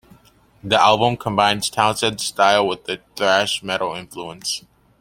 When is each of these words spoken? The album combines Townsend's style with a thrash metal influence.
The 0.63 0.81
album 0.81 1.15
combines 1.15 1.69
Townsend's 1.69 2.23
style 2.25 2.65
with 2.67 2.89
a 2.89 3.01
thrash 3.15 3.61
metal 3.61 3.93
influence. 3.93 4.65